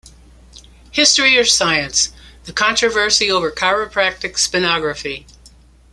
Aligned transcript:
History 0.89 1.37
or 1.37 1.45
Science: 1.45 2.09
The 2.45 2.53
Controversy 2.53 3.29
Over 3.29 3.51
Chiropractic 3.51 4.33
Spinography. 4.33 5.27